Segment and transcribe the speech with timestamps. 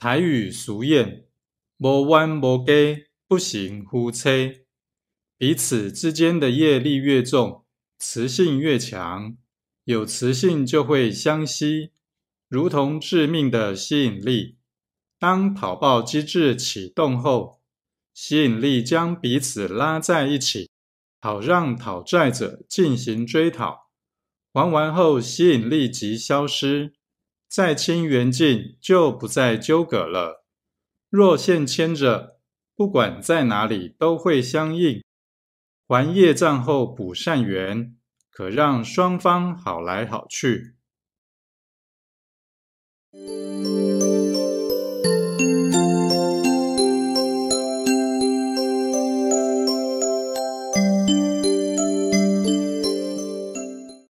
[0.00, 1.24] 台语俗谚
[1.76, 4.62] ：“无冤无家，不行夫妻。”
[5.36, 7.66] 彼此之间的业力越重，
[7.98, 9.36] 磁性越强，
[9.84, 11.92] 有磁性就会相吸，
[12.48, 14.56] 如同致命的吸引力。
[15.18, 17.60] 当讨报机制启动后，
[18.14, 20.70] 吸引力将彼此拉在一起，
[21.20, 23.90] 好让讨债者进行追讨。
[24.54, 26.94] 还完后，吸引力即消失，
[27.50, 30.44] 再清缘尽就不再纠葛了。
[31.08, 32.38] 若现牵着，
[32.76, 35.02] 不管在哪里都会相应。
[35.88, 37.96] 还业障后补善缘，
[38.30, 40.76] 可让双方好来好去。